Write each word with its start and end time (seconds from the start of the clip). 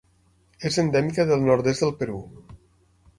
És 0.69 0.79
endèmica 0.83 1.27
del 1.31 1.45
nord-est 1.49 1.85
del 1.85 1.93
Perú. 2.03 2.17